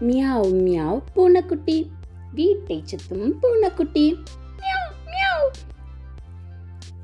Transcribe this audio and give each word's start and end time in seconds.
Meow 0.00 0.50
meow 0.64 1.02
பூனைக்குட்டி. 1.14 1.90
வீட்டை 2.34 2.84
சுத்தும் 2.86 3.32
பூனைக்குட்டி. 3.40 4.16
Meow 4.58 4.94
meow. 5.06 5.46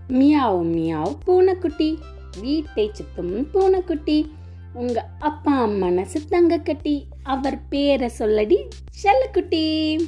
மியாவ் 0.08 0.62
மியாவ் 0.62 1.16
பூனைக்குட்டி. 1.24 1.98
வீட்டை 2.40 2.92
சுத்தும் 2.94 3.50
பூனைக்குட்டி. 3.50 4.32
உங்க 4.72 5.08
அப்பா 5.18 5.64
மனசு 5.64 6.24
தங்க 6.24 6.58
கட்டி 6.58 7.06
அவர் 7.22 7.68
பேரை 7.68 8.10
சொல்லடி 8.18 8.68
செல்லக்குட்டி. 9.02 9.98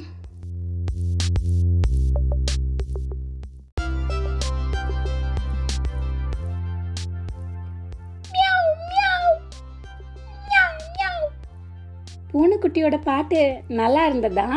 பூனைக்குட்டியோட 12.31 12.95
பாட்டு 13.03 13.39
நல்லா 13.79 14.01
இருந்ததா? 14.09 14.47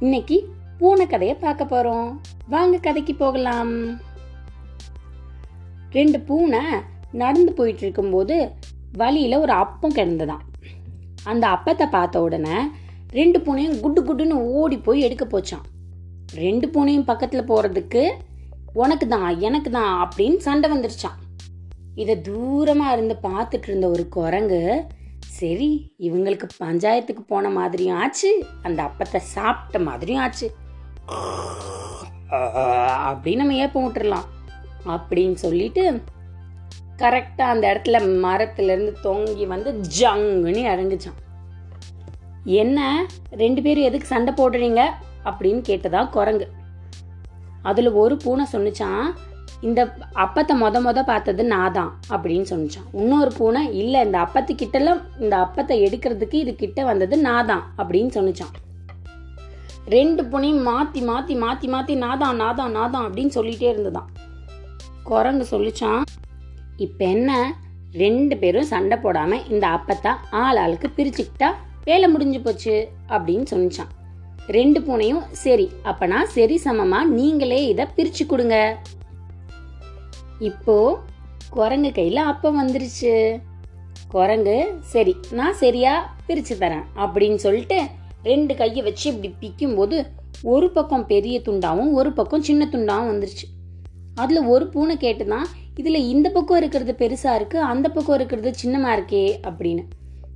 இன்னைக்கு 0.00 0.36
பூனை 0.78 1.04
கதையை 1.06 1.36
பார்க்க 1.36 1.64
போறோம். 1.64 2.08
வாங்க 2.48 2.76
கதைக்கு 2.78 3.14
போகலாம். 3.14 3.72
ரெண்டு 5.90 6.18
பூனை 6.28 6.62
நடந்து 7.22 7.52
போயிட்டு 7.52 7.82
இருக்கும்போது 7.86 8.36
வழியில் 8.96 9.42
ஒரு 9.44 9.52
அப்பம் 9.62 9.96
கிடந்ததாம். 9.98 10.44
அந்த 11.24 11.44
அப்பத்தை 11.48 11.86
பார்த்த 11.90 12.22
உடனே 12.22 12.56
ரெண்டு 13.18 13.38
பூனையும் 13.44 13.80
குட்டு 13.80 14.00
குட்டுன்னு 14.02 14.36
ஓடி 14.58 14.76
போய் 14.78 15.04
எடுக்க 15.06 15.24
போச்சான் 15.24 15.64
ரெண்டு 16.34 16.66
பூனையும் 16.74 17.08
பக்கத்தில் 17.10 17.48
போகிறதுக்கு 17.50 18.02
உனக்கு 18.82 19.06
தான் 19.08 19.28
எனக்கு 19.40 19.70
தான் 19.70 19.92
அப்படின்னு 20.04 20.38
சண்டை 20.38 20.68
வந்துருச்சான் 20.72 21.18
இதை 21.94 22.14
தூரமாக 22.28 22.92
இருந்து 22.92 23.14
பார்த்துட்டு 23.28 23.68
இருந்த 23.68 23.86
ஒரு 23.88 24.04
குரங்கு 24.08 24.60
சரி 25.36 25.94
இவங்களுக்கு 25.98 26.48
பஞ்சாயத்துக்கு 26.62 27.20
போன 27.28 27.48
மாதிரியும் 27.48 27.98
ஆச்சு 27.98 28.46
அந்த 28.62 28.82
அப்பத்தை 28.82 29.16
சாப்பிட்ட 29.16 29.78
மாதிரியும் 29.78 30.22
ஆச்சு. 30.22 30.54
அப்படின்னு 33.08 33.36
நம்ம 33.36 33.54
ஏப்பம் 33.54 33.92
விட்டுறலாம். 33.92 34.26
அப்படின்னு 34.86 35.34
சொல்லிட்டு 35.34 36.02
கரெக்டாக 36.96 37.48
அந்த 37.54 37.64
இடத்துல 37.74 37.96
மரத்துலேருந்து 38.26 38.94
தொங்கி 39.02 39.46
வந்து 39.46 39.72
ஜங்குன்னு 40.00 40.62
இறங்குச்சான். 40.72 41.18
என்ன 42.44 43.06
ரெண்டு 43.30 43.62
பேரும் 43.62 43.84
எதுக்கு 43.84 44.06
சண்டை 44.06 44.34
போடுறீங்க? 44.34 44.80
அப்படின்னு 45.24 45.62
கேட்டதா 45.68 46.10
குரங்கு. 46.10 46.48
அதில் 47.62 47.90
ஒரு 47.90 48.16
பூனை 48.16 48.46
சொன்னிச்சான் 48.52 49.12
இந்த 49.60 49.96
அப்பத்தை 50.14 50.54
மொத 50.58 50.80
மொத 50.80 51.04
பார்த்தது 51.04 51.44
நான் 51.44 51.72
தான் 51.72 51.98
அப்படின்னு 52.10 52.42
சொன்னான் 52.42 52.88
இன்னொரு 52.92 53.30
பூனை 53.38 53.76
இல்லை 53.76 54.00
இந்த 54.04 54.18
அப்பத்து 54.24 54.54
கிட்டலாம் 54.54 55.00
இந்த 55.20 55.36
அப்பத்தை 55.36 55.76
எடுக்கிறதுக்கு 55.86 56.34
இது 56.34 56.54
கிட்ட 56.54 56.84
வந்தது 56.84 57.16
நான் 57.16 57.46
தான் 57.46 57.62
அப்படின்னு 57.78 58.10
சொன்னிச்சான். 58.16 58.54
ரெண்டு 59.88 60.24
பூனையும் 60.24 60.62
மாற்றி 60.62 61.00
மாற்றி 61.00 61.34
மாற்றி 61.34 61.68
மாற்றி 61.68 61.94
நாதான் 61.94 62.40
நாதான் 62.42 62.74
நாதான் 62.78 63.06
அப்படின்னு 63.08 63.36
சொல்லிட்டே 63.38 63.68
இருந்ததான் 63.72 64.08
குரங்கு 65.02 65.46
சொல்லிச்சான் 65.50 66.02
இப்போ 66.76 67.04
என்ன? 67.04 67.54
ரெண்டு 67.92 68.36
பேரும் 68.36 68.70
சண்டை 68.70 68.96
போடாமல் 68.98 69.44
இந்த 69.48 69.66
அப்பத்தை 69.76 70.12
ஆள் 70.30 70.56
ஆளுக்கு 70.56 70.88
பிரிச்சுக்கிட்டா 70.96 71.50
வேலை 71.84 72.08
முடிஞ்சு 72.08 72.40
போச்சு 72.40 72.88
அப்படின்னு 73.08 73.46
சொன்னிச்சான். 73.52 73.92
ரெண்டு 74.48 74.80
பூனையும் 74.80 75.22
சரி 75.30 75.70
அப்பனா 75.84 76.22
சரி 76.22 76.56
சமமாக 76.56 77.04
நீங்களே 77.04 77.66
இதை 77.66 77.86
பிரித்து 77.96 78.26
கொடுங்க. 78.26 78.76
இப்போ 80.38 80.98
குரங்கு 81.50 81.92
கையில் 81.92 82.16
அப்பம் 82.16 82.68
வந்துருச்சு. 82.68 83.40
குரங்கு 84.08 84.74
சரி 84.80 85.16
நான் 85.30 85.54
சரியா 85.54 86.16
பிரிச்சு 86.28 86.54
தரேன் 86.58 86.84
அப்படின்னு 86.96 87.34
சொல்லிட்டு 87.34 87.82
ரெண்டு 88.22 88.54
கையை 88.54 88.82
வச்சு 88.82 89.10
இப்படி 89.10 89.34
பிக்கும் 89.40 89.74
போது 89.74 90.06
ஒரு 90.42 90.70
பக்கம் 90.70 91.06
பெரிய 91.06 91.40
துண்டாவும் 91.40 91.90
ஒரு 91.90 92.12
பக்கம் 92.12 92.42
சின்ன 92.42 92.68
துண்டாவும் 92.72 93.10
வந்துருச்சு. 93.12 93.46
அதில் 94.14 94.44
ஒரு 94.44 94.66
பூனை 94.66 94.96
கேட்டுதான் 94.96 95.44
இதில் 95.74 96.08
இந்த 96.08 96.30
பக்கம் 96.30 96.56
இருக்கிறது 96.56 96.94
பெருசா 96.98 97.34
இருக்கு 97.34 97.60
அந்த 97.60 97.88
பக்கம் 97.88 98.14
இருக்கிறது 98.14 98.50
சின்னமா 98.62 98.92
இருக்கே 98.98 99.24
அப்படின்னு. 99.48 99.84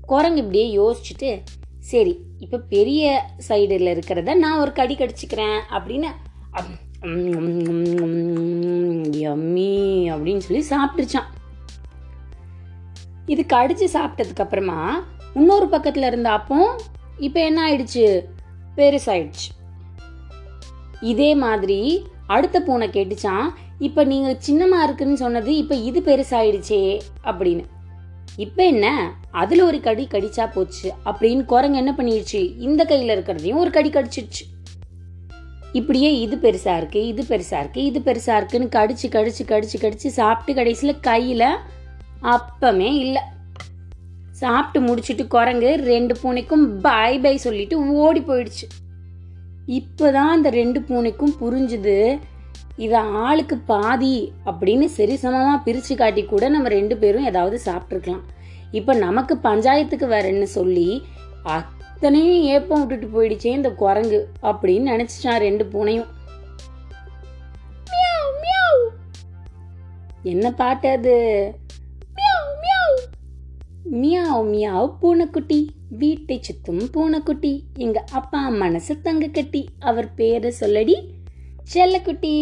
குரங்கு 0.01 0.41
இப்படியே 0.41 0.79
யோசிச்சுட்டு 0.79 1.41
சரி 1.79 2.25
இப்போ 2.39 2.59
பெரிய 2.59 3.25
சைடில் 3.49 3.91
இருக்கிறத 3.91 4.35
நான் 4.35 4.61
ஒரு 4.61 4.73
கடி 4.73 4.95
கடிச்சிக்கிறேன் 4.95 5.61
அப்படின்னு 5.71 6.11
யம்மி 9.03 10.05
அப்படின்னு 10.11 10.39
சொல்லி 10.39 10.67
சாப்பிட்டுருச்சான். 10.71 11.29
இது 13.27 13.45
கடிச்சு 13.49 13.89
சாப்பிட்டதுக்கு 13.93 14.41
அப்புறமா 14.41 15.05
இன்னொரு 15.35 15.67
பக்கத்துல 15.67 16.07
இருந்த 16.07 16.33
அப்போ 16.33 16.81
இப்ப 17.19 17.45
என்ன 17.45 17.71
ஆயிடுச்சு? 17.71 18.25
பெருசாயிடுச்சு. 18.77 19.49
இதே 21.01 21.35
மாதிரி 21.35 22.07
அடுத்த 22.27 22.61
பூனை 22.61 22.89
கேட்டுச்சான் 22.89 23.49
இப்ப 23.79 24.05
நீங்க 24.05 24.39
சின்னமா 24.47 24.83
இருக்குன்னு 24.83 25.17
சொன்னது 25.17 25.57
இப்ப 25.57 25.75
இது 25.75 26.01
பெருசாயிடுச்சே 26.01 27.01
அப்படின்னு. 27.25 27.65
இப்ப 28.37 28.65
என்ன? 28.65 29.15
அதுல 29.31 29.65
ஒரு 29.65 29.81
கடி 29.81 30.09
கடிச்சா 30.11 30.53
போச்சு 30.53 30.93
அப்படின்னு 31.05 31.45
குரங்கு 31.45 31.77
என்ன 31.77 31.95
பண்ணிடுச்சு? 31.97 32.59
இந்த 32.59 32.85
கையில 32.85 32.87
இருக்கிறதையும் 32.89 33.57
ஒரு 33.57 33.71
கடி 33.71 33.91
கடிச்சிடுச்சு. 33.91 34.60
இப்படியே 35.79 36.11
இது 36.25 36.37
பெருசாக 36.45 36.79
இருக்குது 36.81 37.09
இது 37.13 37.23
பெருசாக 37.31 37.61
இருக்குது 37.63 37.85
இது 37.91 38.01
பெருசாக 38.07 38.39
இருக்குதுன்னு 38.41 38.75
கடிச்சு 38.77 39.09
கடிச்சு 39.17 39.45
கடிச்சு 39.51 39.77
கடிச்சு 39.83 40.09
சாப்பிட்டு 40.21 40.53
கடைசியில் 40.59 41.03
கையில் 41.09 41.47
அப்பமே 42.35 42.91
இல்லை. 43.05 43.23
சாப்பிட்டு 44.41 44.81
முடிச்சிட்டு 44.87 45.25
குரங்கு 45.35 45.71
ரெண்டு 45.93 46.15
பூனைக்கும் 46.23 46.65
பை 46.87 47.13
பை 47.25 47.35
சொல்லிட்டு 47.47 47.77
ஓடி 48.03 48.21
போயிடுச்சு. 48.29 48.67
இப்போ 49.79 50.07
தான் 50.17 50.33
அந்த 50.37 50.49
ரெண்டு 50.61 50.79
பூனைக்கும் 50.89 51.35
புரிஞ்சுது 51.41 51.97
இதை 52.85 53.01
ஆளுக்கு 53.27 53.57
பாதி 53.73 54.17
அப்படின்னு 54.51 54.87
சரி 54.99 55.17
பிரித்து 55.65 55.95
காட்டி 55.95 56.23
கூட 56.25 56.45
நம்ம 56.49 56.69
ரெண்டு 56.79 56.97
பேரும் 57.03 57.29
ஏதாவது 57.31 57.57
சாப்பிட்ருக்கலாம் 57.67 58.25
இப்போ 58.79 58.93
நமக்கு 59.07 59.35
பஞ்சாயத்துக்கு 59.49 60.07
வரேன்னு 60.17 60.49
சொல்லி 60.59 60.89
அத்தனையும் 62.03 62.43
ஏப்பம் 62.43 62.87
விட்டுட்டு 62.87 63.23
போயிடுச்சே 63.23 63.45
இந்த 63.45 63.71
குரங்கு 63.71 64.29
அப்படின்னு 64.43 64.91
நினைச்சிட்டான் 64.93 65.39
ரெண்டு 65.39 65.65
பூனையும். 65.65 66.07
என்ன 70.23 70.51
பாட்டு 70.51 70.89
அது? 70.89 71.15
Meow, 72.17 72.49
meow. 72.63 72.97
மியாவ் 73.95 74.49
மியாவ் 74.55 74.97
பூனைக்குட்டி. 75.01 75.71
வீட்டை 75.89 76.41
சுத்தும் 76.41 76.83
பூனைக்குட்டி. 76.93 77.63
எங்க 77.75 78.05
அப்பா 78.13 78.49
மனசு 78.49 79.01
தங்க 79.01 79.27
கட்டி. 79.27 79.69
அவர் 79.79 80.15
பேரை 80.15 80.55
சொல்லடி 80.61 81.07
செல்லக்குட்டி. 81.75 82.35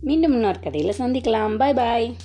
மீண்டும் 0.00 0.32
இன்னொரு 0.32 0.58
கதையில 0.62 0.92
சந்திக்கலாம். 0.98 1.56
பாய் 1.56 1.74
பாய் 1.74 2.16